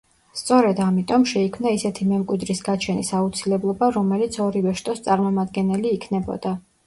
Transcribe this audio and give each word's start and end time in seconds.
სწორედ 0.37 0.79
ამიტომ, 0.85 1.25
შეიქმნა 1.31 1.73
ისეთი 1.79 2.07
მემკვიდრის 2.13 2.63
გაჩენის 2.69 3.11
აუცილებლობა, 3.19 3.91
რომელიც 3.99 4.39
ორივე 4.49 4.75
შტოს 4.81 5.05
წარმომადგენელი 5.09 5.93
იქნებოდა. 5.99 6.57